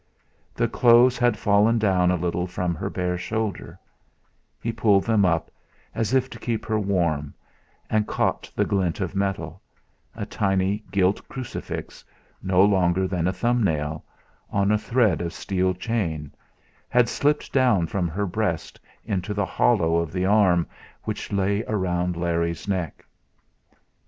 [0.55, 3.77] The clothes had fallen down a little from her bare shoulder;
[4.59, 5.51] he pulled them up,
[5.93, 7.35] as if to keep her warm,
[7.87, 9.61] and caught the glint of metal;
[10.15, 12.03] a tiny gilt crucifix
[12.41, 14.03] no longer than a thumbnail,
[14.49, 16.31] on a thread of steel chain,
[16.89, 20.65] had slipped down from her breast into the hollow of the arm
[21.03, 23.05] which lay round Larry's neck.